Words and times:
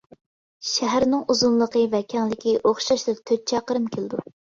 شەھەرنىڭ 0.67 1.19
ئۇزۇنلۇقى 1.33 1.83
ۋە 1.91 1.99
كەڭلىكى 2.13 2.55
ئوخشاشلا 2.71 3.15
تۆت 3.31 3.45
چاقىرىم 3.53 3.87
كېلىدۇ. 3.97 4.21